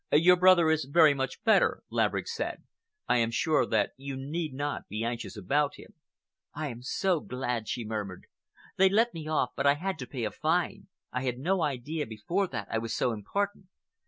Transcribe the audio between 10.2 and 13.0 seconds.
a fine. I had no idea before that I was